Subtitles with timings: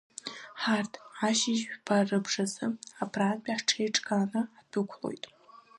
[0.61, 0.93] Ҳарҭ
[1.27, 2.65] ашьыжь жәба рыбжазы
[3.01, 5.25] абрантәи ҳҽеиҿкааны ҳдәықәлоит.